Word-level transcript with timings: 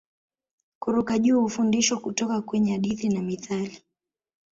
Kuruka 0.79 1.19
juu 1.19 1.41
hufundishwa 1.41 1.99
kutoka 1.99 2.41
kwenye 2.41 2.71
hadithi 2.71 3.09
na 3.09 3.21
mithali 3.21 3.83